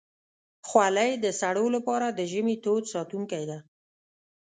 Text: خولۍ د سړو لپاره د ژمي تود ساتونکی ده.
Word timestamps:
خولۍ 0.67 1.11
د 1.19 1.25
سړو 1.39 1.65
لپاره 1.75 2.07
د 2.09 2.19
ژمي 2.31 2.55
تود 2.63 2.83
ساتونکی 2.93 3.43
ده. 3.49 3.57